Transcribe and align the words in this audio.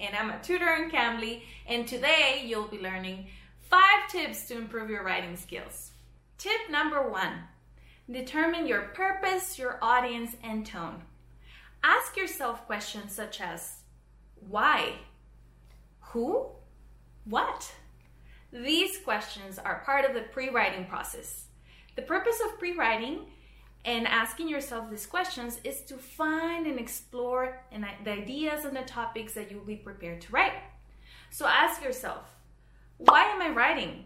And 0.00 0.16
I'm 0.16 0.30
a 0.30 0.42
tutor 0.42 0.74
in 0.74 0.90
Cambly, 0.90 1.42
and 1.66 1.86
today 1.86 2.42
you'll 2.44 2.68
be 2.68 2.78
learning 2.78 3.26
five 3.60 4.08
tips 4.10 4.46
to 4.48 4.56
improve 4.56 4.90
your 4.90 5.04
writing 5.04 5.36
skills. 5.36 5.90
Tip 6.38 6.70
number 6.70 7.08
one 7.08 7.44
determine 8.10 8.66
your 8.66 8.82
purpose, 8.94 9.58
your 9.58 9.78
audience, 9.82 10.34
and 10.42 10.64
tone. 10.64 11.02
Ask 11.84 12.16
yourself 12.16 12.66
questions 12.66 13.12
such 13.12 13.40
as 13.40 13.80
why, 14.48 14.94
who, 16.00 16.46
what. 17.24 17.72
These 18.52 18.98
questions 18.98 19.58
are 19.58 19.82
part 19.84 20.04
of 20.04 20.14
the 20.14 20.22
pre 20.22 20.48
writing 20.48 20.86
process. 20.86 21.44
The 21.96 22.02
purpose 22.02 22.40
of 22.46 22.58
pre 22.58 22.76
writing 22.76 23.26
and 23.88 24.06
asking 24.06 24.50
yourself 24.50 24.90
these 24.90 25.06
questions 25.06 25.60
is 25.64 25.80
to 25.80 25.96
find 25.96 26.66
and 26.66 26.78
explore 26.78 27.58
the 28.04 28.10
ideas 28.10 28.66
and 28.66 28.76
the 28.76 28.82
topics 28.82 29.32
that 29.32 29.50
you'll 29.50 29.64
be 29.64 29.76
prepared 29.76 30.20
to 30.20 30.30
write. 30.30 30.52
So 31.30 31.46
ask 31.46 31.82
yourself, 31.82 32.26
why 32.98 33.22
am 33.24 33.40
I 33.40 33.48
writing? 33.48 34.04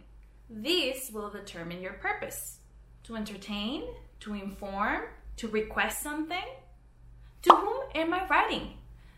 This 0.49 1.11
will 1.11 1.31
determine 1.31 1.83
your 1.83 1.95
purpose 1.95 2.59
to 3.03 3.17
entertain, 3.17 3.83
to 4.21 4.35
inform, 4.35 5.03
to 5.39 5.49
request 5.49 6.01
something. 6.01 6.47
To 7.43 7.53
whom 7.53 7.83
am 7.97 8.15
I 8.15 8.25
writing? 8.29 8.75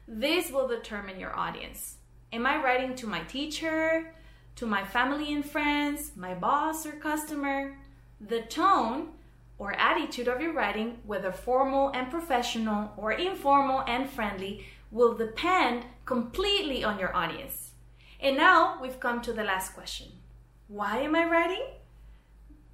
This 0.09 0.51
will 0.51 0.67
determine 0.67 1.21
your 1.21 1.37
audience. 1.37 1.97
Am 2.33 2.47
I 2.47 2.57
writing 2.63 2.95
to 2.97 3.07
my 3.07 3.21
teacher, 3.25 4.15
to 4.57 4.65
my 4.65 4.83
family 4.83 5.35
and 5.35 5.45
friends, 5.45 6.13
my 6.17 6.33
boss 6.33 6.87
or 6.87 6.93
customer? 6.93 7.77
The 8.19 8.41
tone 8.41 9.09
or 9.59 9.73
attitude 9.79 10.29
of 10.29 10.41
your 10.41 10.53
writing, 10.53 10.99
whether 11.05 11.33
formal 11.33 11.91
and 11.95 12.11
professional 12.11 12.93
or 12.97 13.13
informal 13.13 13.83
and 13.87 14.09
friendly, 14.09 14.67
will 14.91 15.15
depend 15.15 15.85
completely 16.05 16.85
on 16.85 16.99
your 16.99 17.15
audience. 17.15 17.71
And 18.21 18.37
now 18.37 18.79
we've 18.81 19.01
come 19.01 19.21
to 19.23 19.33
the 19.33 19.45
last 19.45 19.75
question 19.75 20.09
Why 20.69 20.99
am 20.99 21.15
I 21.15 21.25
writing? 21.25 21.67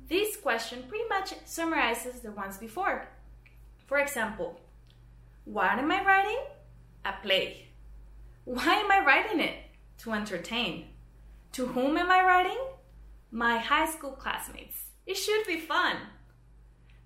This 0.09 0.37
question 0.37 0.85
pretty 0.89 1.09
much 1.09 1.35
summarizes 1.45 2.21
the 2.21 2.33
ones 2.33 2.59
before. 2.59 3.09
For 3.87 3.99
example, 3.99 4.61
what 5.45 5.79
am 5.79 5.91
I 5.91 6.05
writing? 6.05 6.41
A 7.05 7.13
play. 7.23 7.69
Why 8.45 8.75
am 8.75 8.91
I 8.91 9.05
writing 9.05 9.41
it? 9.41 9.55
To 9.99 10.13
entertain. 10.13 10.87
To 11.53 11.67
whom 11.67 11.97
am 11.97 12.11
I 12.11 12.23
writing? 12.25 12.59
My 13.31 13.59
high 13.59 13.89
school 13.89 14.13
classmates. 14.13 14.85
It 15.07 15.17
should 15.17 15.47
be 15.47 15.59
fun. 15.59 15.97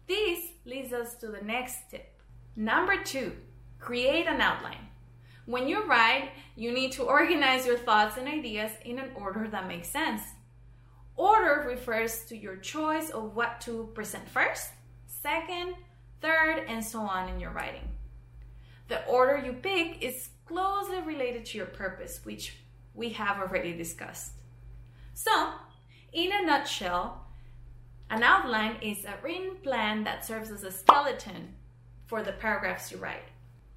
This 0.06 0.41
leads 0.64 0.92
us 0.92 1.14
to 1.16 1.28
the 1.28 1.42
next 1.42 1.91
tip. 1.91 2.20
Number 2.56 3.02
two, 3.02 3.33
create 3.78 4.27
an 4.27 4.41
outline. 4.41 4.88
When 5.47 5.69
you 5.69 5.84
write, 5.84 6.30
you 6.56 6.72
need 6.72 6.92
to 6.92 7.02
organize 7.02 7.66
your 7.66 7.78
thoughts 7.78 8.16
and 8.16 8.28
ideas 8.28 8.72
in 8.84 8.98
an 8.98 9.10
order 9.14 9.48
that 9.48 9.69
makes 9.69 9.88
sense. 9.88 10.22
Order 11.16 11.64
refers 11.69 12.25
to 12.25 12.36
your 12.36 12.56
choice 12.56 13.10
of 13.10 13.36
what 13.36 13.60
to 13.62 13.91
present 13.94 14.28
first, 14.28 14.69
second, 15.06 15.75
third, 16.20 16.64
and 16.66 16.82
so 16.82 17.00
on 17.00 17.28
in 17.28 17.41
your 17.41 17.50
writing. 17.50 17.88
The 18.88 19.05
order 19.06 19.38
you 19.38 19.52
pick 19.52 20.02
is 20.02 20.30
closely 20.47 21.00
related 21.00 21.44
to 21.47 21.58
your 21.58 21.66
purpose, 21.66 22.20
which 22.25 22.56
we 22.94 23.10
have 23.10 23.38
already 23.38 23.72
discussed. 23.77 24.32
So, 25.14 25.50
in 26.12 26.32
a 26.32 26.44
nutshell, 26.44 27.23
an 28.15 28.23
outline 28.23 28.77
is 28.81 29.05
a 29.05 29.15
written 29.25 29.57
plan 29.65 30.05
that 30.05 30.25
serves 30.25 30.53
as 30.53 30.62
a 30.62 30.70
skeleton 30.70 31.53
for 32.07 32.23
the 32.23 32.31
paragraphs 32.31 32.93
you 32.93 32.98
write. 32.98 33.25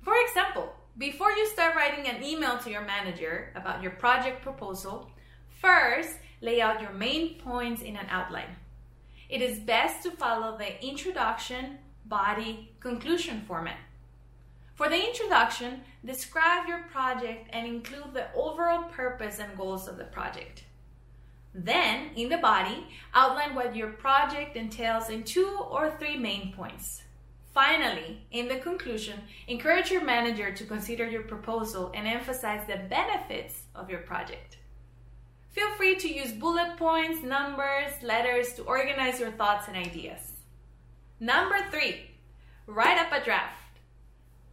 For 0.04 0.14
example, 0.28 0.76
before 0.96 1.32
you 1.32 1.48
start 1.48 1.76
writing 1.76 2.08
an 2.08 2.24
email 2.24 2.60
to 2.60 2.70
your 2.70 2.86
manager 2.86 3.52
about 3.56 3.82
your 3.82 3.94
project 3.94 4.44
proposal, 4.44 5.10
first 5.60 6.11
lay 6.39 6.61
out 6.61 6.84
your 6.84 6.94
main 6.94 7.39
points 7.39 7.82
in 7.82 7.95
an 7.95 8.06
outline. 8.11 8.56
It 9.28 9.42
is 9.42 9.58
best 9.58 10.04
to 10.04 10.11
follow 10.11 10.56
the 10.56 10.86
introduction, 10.86 11.80
body, 12.06 12.76
conclusion 12.80 13.42
format. 13.48 13.80
For 14.76 14.88
the 14.88 15.04
introduction, 15.04 15.82
describe 16.06 16.67
your 16.67 16.84
project 16.92 17.50
and 17.54 17.66
include 17.66 18.14
the 18.14 18.32
overall 18.36 18.84
purpose 18.84 19.40
and 19.40 19.58
goals 19.58 19.88
of 19.88 19.98
the 19.98 20.04
project. 20.04 20.64
Then, 21.54 22.12
in 22.16 22.30
the 22.30 22.38
body, 22.38 22.86
outline 23.14 23.56
what 23.56 23.76
your 23.76 23.90
project 23.94 24.56
entails 24.56 25.10
in 25.10 25.24
two 25.24 25.60
or 25.70 25.92
three 25.98 26.18
main 26.18 26.54
points. 26.54 27.02
Finally, 27.54 28.22
in 28.32 28.48
the 28.48 28.58
conclusion, 28.58 29.20
encourage 29.48 29.90
your 29.90 30.04
manager 30.04 30.54
to 30.54 30.64
consider 30.64 31.10
your 31.10 31.24
proposal 31.24 31.92
and 31.96 32.08
emphasize 32.08 32.62
the 32.68 32.88
benefits 32.88 33.64
of 33.74 33.90
your 33.90 34.02
project. 34.02 34.58
Feel 35.50 35.72
free 35.72 35.96
to 35.96 36.14
use 36.14 36.32
bullet 36.34 36.78
points, 36.78 37.24
numbers, 37.24 37.92
letters 38.04 38.54
to 38.54 38.62
organize 38.64 39.20
your 39.20 39.32
thoughts 39.32 39.68
and 39.68 39.76
ideas. 39.76 40.34
Number 41.20 41.58
three, 41.72 42.12
write 42.68 43.00
up 43.00 43.12
a 43.12 43.26
draft. 43.26 43.80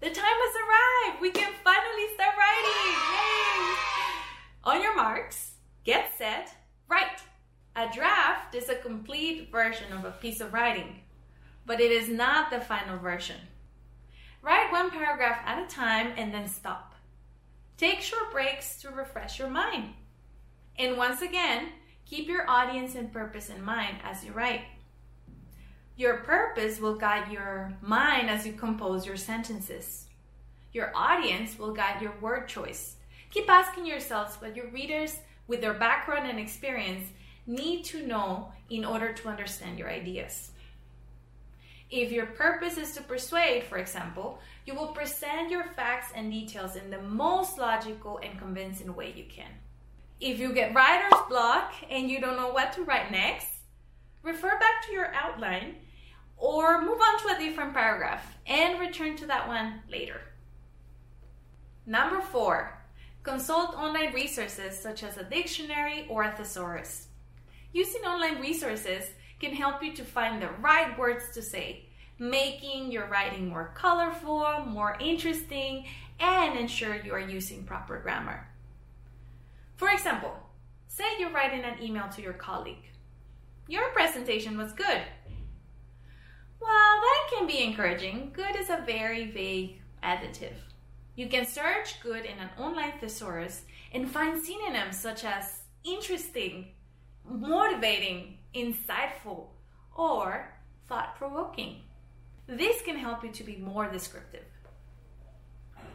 The 0.01 0.09
time 0.09 0.17
has 0.25 0.55
arrived. 0.65 1.21
We 1.21 1.31
can 1.31 1.53
finally 1.63 2.07
start 2.15 2.35
writing. 2.39 2.95
Yay! 3.13 3.75
On 4.65 4.83
your 4.83 4.97
marks, 4.97 5.57
get 5.85 6.17
set, 6.17 6.55
Right. 6.89 7.21
A 7.77 7.89
draft 7.93 8.55
is 8.55 8.69
a 8.69 8.77
complete 8.77 9.51
version 9.51 9.93
of 9.93 10.05
a 10.05 10.13
piece 10.13 10.41
of 10.41 10.53
writing, 10.53 11.01
but 11.67 11.81
it 11.81 11.91
is 11.91 12.09
not 12.09 12.51
the 12.51 12.61
final 12.61 12.99
version. 12.99 13.37
Write 14.43 14.71
one 14.71 14.91
paragraph 14.91 15.41
at 15.45 15.65
a 15.65 15.67
time 15.67 16.13
and 16.17 16.33
then 16.33 16.47
stop. 16.47 16.95
Take 17.77 18.01
short 18.01 18.31
breaks 18.31 18.81
to 18.83 18.91
refresh 18.91 19.39
your 19.39 19.49
mind. 19.49 19.95
And 20.79 20.97
once 20.97 21.23
again, 21.23 21.71
keep 22.07 22.29
your 22.29 22.49
audience 22.49 22.95
and 22.95 23.13
purpose 23.13 23.49
in 23.49 23.65
mind 23.65 23.97
as 24.05 24.25
you 24.25 24.33
write. 24.33 24.63
Your 25.97 26.19
purpose 26.19 26.81
will 26.81 26.97
guide 26.97 27.33
your 27.33 27.73
mind 27.81 28.29
as 28.29 28.47
you 28.47 28.53
compose 28.53 29.07
your 29.07 29.17
sentences. 29.17 30.07
Your 30.73 30.93
audience 30.95 31.59
will 31.59 31.73
guide 31.73 32.03
your 32.03 32.15
word 32.21 32.49
choice. 32.49 32.97
Keep 33.31 33.49
asking 33.49 33.87
yourselves 33.87 34.37
what 34.37 34.55
your 34.55 34.69
readers 34.69 35.19
with 35.47 35.61
their 35.61 35.75
background 35.75 36.29
and 36.29 36.39
experience 36.39 37.09
need 37.47 37.85
to 37.85 38.07
know 38.07 38.53
in 38.71 38.85
order 38.85 39.13
to 39.13 39.29
understand 39.29 39.79
your 39.79 39.91
ideas. 39.91 40.51
If 41.91 42.11
your 42.11 42.27
purpose 42.27 42.79
is 42.79 42.93
to 42.93 43.03
persuade, 43.03 43.65
for 43.65 43.79
example, 43.79 44.41
you 44.67 44.75
will 44.75 44.89
present 44.89 45.51
your 45.51 45.65
facts 45.65 46.13
and 46.15 46.31
details 46.31 46.77
in 46.77 46.91
the 46.91 47.03
most 47.03 47.59
logical 47.59 48.19
and 48.23 48.39
convincing 48.39 48.95
way 48.95 49.13
you 49.15 49.25
can. 49.25 49.51
If 50.21 50.39
you 50.39 50.53
get 50.53 50.75
writer's 50.75 51.21
block 51.29 51.75
and 51.91 52.11
you 52.11 52.21
don't 52.21 52.37
know 52.37 52.49
what 52.49 52.73
to 52.73 52.83
write 52.83 53.13
next, 53.13 53.49
refer 54.23 54.59
back 54.59 54.87
to 54.87 54.93
your 54.93 55.15
outline 55.15 55.77
or 56.37 56.81
move 56.81 56.99
on 57.01 57.21
to 57.21 57.37
a 57.37 57.39
different 57.39 57.75
paragraph 57.75 58.37
and 58.47 58.81
return 58.81 59.17
to 59.17 59.27
that 59.27 59.47
one 59.47 59.83
later. 59.91 60.21
Number 61.87 62.21
four, 62.21 62.79
Consult 63.25 63.75
online 63.75 64.13
resources 64.13 64.79
such 64.79 65.03
as 65.03 65.17
a 65.17 65.25
dictionary 65.25 66.07
or 66.11 66.25
a 66.25 66.33
thesaurus. 66.33 67.09
Using 67.73 68.03
online 68.03 68.39
resources 68.39 69.05
can 69.41 69.55
help 69.55 69.83
you 69.83 69.95
to 69.95 70.05
find 70.05 70.43
the 70.43 70.51
right 70.61 70.97
words 70.99 71.25
to 71.33 71.41
say, 71.41 71.87
making 72.19 72.93
your 72.93 73.09
writing 73.09 73.49
more 73.49 73.73
colorful, 73.75 74.67
more 74.67 74.99
interesting, 75.01 75.87
and 76.21 76.59
ensure 76.59 76.97
you 76.97 77.15
are 77.15 77.19
using 77.19 77.65
proper 77.65 77.99
grammar. 77.99 78.47
For 79.77 79.89
example, 79.89 80.35
say 80.87 81.05
you're 81.19 81.33
writing 81.33 81.65
an 81.65 81.83
email 81.83 82.09
to 82.11 82.21
your 82.21 82.35
colleague. 82.35 82.91
Your 83.69 83.89
presentation 83.93 84.59
was 84.59 84.73
good. 84.73 85.01
While 86.59 87.01
that 87.01 87.31
can 87.33 87.47
be 87.47 87.65
encouraging, 87.65 88.33
good 88.35 88.55
is 88.55 88.69
a 88.69 88.85
very 88.85 89.31
vague 89.31 89.81
adjective. 90.03 90.57
You 91.17 91.29
can 91.29 91.47
search 91.47 92.01
good 92.03 92.25
in 92.25 92.39
an 92.39 92.51
online 92.59 92.99
thesaurus 92.99 93.63
and 93.93 94.11
find 94.11 94.43
synonyms 94.43 94.99
such 94.99 95.25
as 95.25 95.61
interesting, 95.85 96.73
motivating, 97.25 98.39
insightful, 98.55 99.47
or 99.95 100.53
thought 100.89 101.17
provoking. 101.17 101.83
This 102.47 102.83
can 102.83 102.97
help 102.97 103.23
you 103.23 103.31
to 103.31 103.45
be 103.45 103.57
more 103.57 103.89
descriptive. 103.89 104.45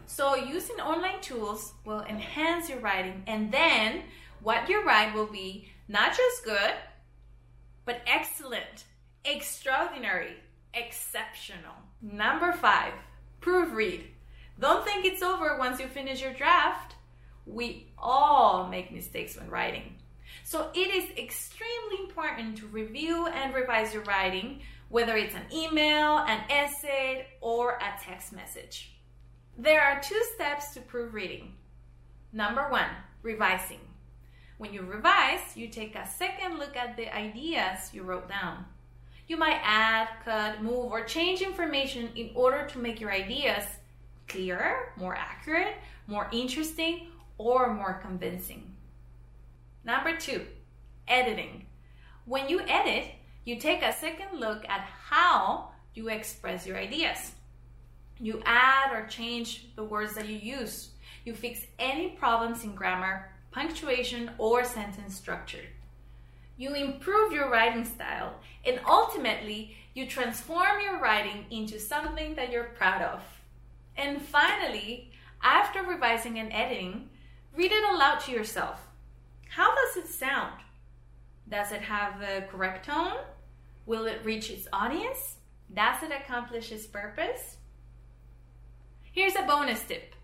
So, 0.06 0.36
using 0.36 0.78
online 0.78 1.22
tools 1.22 1.74
will 1.86 2.02
enhance 2.02 2.70
your 2.70 2.80
writing, 2.80 3.24
and 3.28 3.52
then 3.52 4.04
what 4.42 4.68
you 4.68 4.84
write 4.84 5.14
will 5.14 5.28
be 5.28 5.70
not 5.88 6.16
just 6.16 6.44
good, 6.44 6.74
but 7.86 8.02
excellent, 8.08 8.86
extraordinary, 9.24 10.38
exceptional. 10.74 11.76
Number 12.02 12.54
five, 12.54 12.94
proofread. 13.42 14.06
Don't 14.60 14.84
think 14.84 15.06
it's 15.06 15.24
over 15.24 15.58
once 15.58 15.80
you 15.80 15.88
finish 15.88 16.22
your 16.22 16.34
draft. 16.34 16.96
We 17.46 17.88
all 17.98 18.68
make 18.68 18.92
mistakes 18.92 19.38
when 19.38 19.50
writing. 19.50 19.96
So 20.44 20.70
it 20.74 20.94
is 20.94 21.18
extremely 21.18 22.04
important 22.04 22.58
to 22.58 22.68
review 22.68 23.28
and 23.28 23.54
revise 23.54 23.94
your 23.94 24.04
writing, 24.04 24.62
whether 24.90 25.16
it's 25.16 25.34
an 25.34 25.46
email, 25.54 26.20
an 26.20 26.42
essay, 26.50 27.28
or 27.40 27.78
a 27.78 28.04
text 28.04 28.34
message. 28.34 28.92
There 29.58 29.82
are 29.82 30.02
two 30.02 30.22
steps 30.36 30.74
to 30.74 30.82
proofreading. 30.82 31.54
Number 32.34 32.70
one, 32.70 32.90
revising. 33.24 33.80
When 34.58 34.74
you 34.74 34.82
revise, 34.82 35.56
you 35.56 35.70
take 35.70 35.96
a 35.96 36.08
second 36.08 36.60
look 36.60 36.76
at 36.76 36.98
the 36.98 37.14
ideas 37.16 37.94
you 37.94 38.04
wrote 38.04 38.28
down. 38.28 38.66
You 39.28 39.38
might 39.38 39.62
add, 39.64 40.10
cut, 40.26 40.62
move, 40.62 40.92
or 40.92 41.06
change 41.06 41.42
information 41.42 42.10
in 42.16 42.32
order 42.36 42.68
to 42.68 42.80
make 42.80 43.00
your 43.00 43.12
ideas 43.12 43.64
clearer, 44.30 44.94
more 44.96 45.16
accurate, 45.16 45.76
more 46.08 46.30
interesting, 46.32 47.08
or 47.38 47.74
more 47.74 48.00
convincing. 48.02 48.76
Number 49.84 50.16
two, 50.16 50.46
editing. 51.08 51.66
When 52.26 52.48
you 52.48 52.62
edit, 52.62 53.12
you 53.44 53.60
take 53.60 53.82
a 53.82 53.94
second 53.94 54.40
look 54.40 54.64
at 54.70 54.82
how 54.82 55.70
you 55.94 56.10
express 56.10 56.68
your 56.68 56.78
ideas. 56.78 57.32
You 58.20 58.42
add 58.46 58.94
or 58.94 59.08
change 59.08 59.76
the 59.76 59.84
words 59.84 60.14
that 60.16 60.28
you 60.28 60.38
use. 60.38 60.90
You 61.26 61.34
fix 61.34 61.66
any 61.80 62.10
problems 62.10 62.64
in 62.64 62.76
grammar, 62.76 63.32
punctuation, 63.52 64.32
or 64.38 64.64
sentence 64.64 65.16
structure. 65.16 65.66
You 66.58 66.76
improve 66.76 67.32
your 67.32 67.50
writing 67.50 67.86
style, 67.86 68.34
and 68.66 68.80
ultimately, 68.88 69.78
you 69.94 70.06
transform 70.06 70.82
your 70.84 71.00
writing 71.00 71.46
into 71.50 71.80
something 71.80 72.36
that 72.36 72.52
you're 72.52 72.76
proud 72.76 73.02
of. 73.02 73.22
And 74.00 74.22
finally, 74.22 75.12
after 75.44 75.84
revising 75.84 76.40
and 76.40 76.54
editing, 76.54 77.10
read 77.54 77.74
it 77.74 77.84
aloud 77.84 78.22
to 78.22 78.32
yourself. 78.32 78.80
How 79.50 79.76
does 79.76 79.98
it 79.98 80.08
sound? 80.08 80.62
Does 81.50 81.74
it 81.74 81.82
have 81.82 82.22
the 82.22 82.46
correct 82.50 82.86
tone? 82.86 83.18
Will 83.86 84.06
it 84.06 84.22
reach 84.24 84.52
its 84.52 84.70
audience? 84.72 85.36
Does 85.74 86.02
it 86.02 86.14
accomplish 86.14 86.72
its 86.72 86.88
purpose? 86.88 87.58
Here's 89.12 89.36
a 89.36 89.42
bonus 89.42 89.84
tip. 89.84 90.16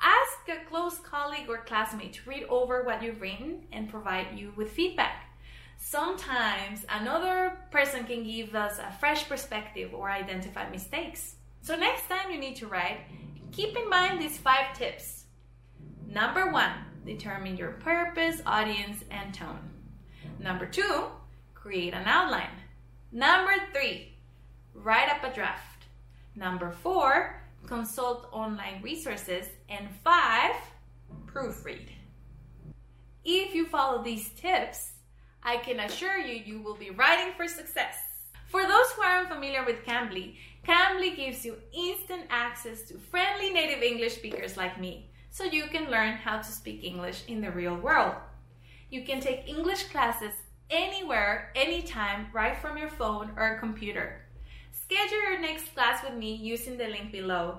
Ask 0.00 0.48
a 0.48 0.64
close 0.68 0.98
colleague 0.98 1.48
or 1.48 1.58
classmate 1.58 2.12
to 2.12 2.30
read 2.30 2.44
over 2.44 2.84
what 2.84 3.02
you've 3.02 3.20
written 3.20 3.64
and 3.72 3.90
provide 3.90 4.38
you 4.38 4.52
with 4.54 4.70
feedback. 4.70 5.24
Sometimes 5.76 6.86
another 6.88 7.58
person 7.72 8.04
can 8.04 8.22
give 8.22 8.54
us 8.54 8.78
a 8.78 8.96
fresh 9.00 9.28
perspective 9.28 9.92
or 9.92 10.08
identify 10.08 10.70
mistakes. 10.70 11.34
So, 11.62 11.76
next 11.76 12.08
time 12.08 12.30
you 12.30 12.38
need 12.38 12.56
to 12.56 12.66
write, 12.66 13.00
keep 13.52 13.76
in 13.76 13.88
mind 13.88 14.20
these 14.20 14.38
five 14.38 14.76
tips. 14.76 15.24
Number 16.06 16.50
one, 16.50 16.72
determine 17.04 17.56
your 17.56 17.72
purpose, 17.72 18.40
audience, 18.46 19.04
and 19.10 19.34
tone. 19.34 19.70
Number 20.38 20.66
two, 20.66 21.04
create 21.54 21.92
an 21.92 22.06
outline. 22.06 22.50
Number 23.12 23.52
three, 23.72 24.14
write 24.74 25.10
up 25.10 25.24
a 25.24 25.34
draft. 25.34 25.84
Number 26.34 26.70
four, 26.70 27.42
consult 27.66 28.28
online 28.32 28.80
resources. 28.82 29.46
And 29.68 29.88
five, 30.04 30.54
proofread. 31.26 31.88
If 33.24 33.54
you 33.54 33.66
follow 33.66 34.02
these 34.02 34.30
tips, 34.30 34.92
I 35.42 35.58
can 35.58 35.80
assure 35.80 36.18
you, 36.18 36.42
you 36.44 36.62
will 36.62 36.76
be 36.76 36.90
writing 36.90 37.34
for 37.36 37.46
success. 37.46 37.96
For 38.48 38.62
those 38.62 38.90
who 38.92 39.02
aren't 39.02 39.28
familiar 39.28 39.64
with 39.64 39.84
Cambly, 39.84 40.36
Cambly 40.66 41.14
gives 41.14 41.44
you 41.44 41.56
instant 41.72 42.22
access 42.30 42.82
to 42.88 42.98
friendly 42.98 43.50
native 43.50 43.82
English 43.82 44.16
speakers 44.16 44.56
like 44.56 44.80
me, 44.80 45.10
so 45.30 45.44
you 45.44 45.66
can 45.66 45.90
learn 45.90 46.14
how 46.14 46.38
to 46.38 46.50
speak 46.50 46.82
English 46.82 47.24
in 47.28 47.42
the 47.42 47.50
real 47.50 47.76
world. 47.76 48.14
You 48.90 49.04
can 49.04 49.20
take 49.20 49.48
English 49.48 49.84
classes 49.84 50.32
anywhere, 50.70 51.52
anytime, 51.54 52.28
right 52.32 52.56
from 52.56 52.78
your 52.78 52.88
phone 52.88 53.32
or 53.36 53.58
computer. 53.60 54.24
Schedule 54.72 55.30
your 55.30 55.40
next 55.40 55.74
class 55.74 56.02
with 56.02 56.14
me 56.14 56.34
using 56.34 56.78
the 56.78 56.88
link 56.88 57.12
below. 57.12 57.58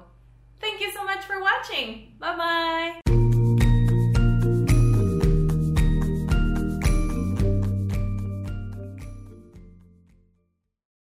Thank 0.60 0.82
you 0.82 0.92
so 0.92 1.04
much 1.04 1.24
for 1.24 1.40
watching. 1.40 2.14
Bye 2.20 2.36
bye. 2.36 3.09